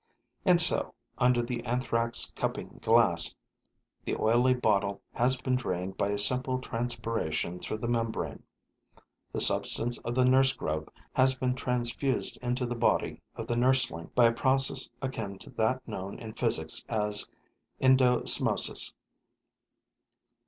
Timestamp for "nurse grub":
10.25-10.89